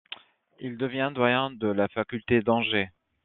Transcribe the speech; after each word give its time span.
Il 0.59 0.77
devient 0.77 1.11
doyen 1.13 1.51
de 1.51 1.67
la 1.67 1.87
faculté 1.87 2.41
d'Angers. 2.41 2.89